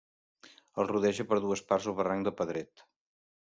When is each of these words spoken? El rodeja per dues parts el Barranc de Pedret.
El 0.83 0.87
rodeja 0.93 1.27
per 1.33 1.39
dues 1.45 1.63
parts 1.69 1.91
el 1.93 1.97
Barranc 2.03 2.29
de 2.31 2.37
Pedret. 2.43 2.89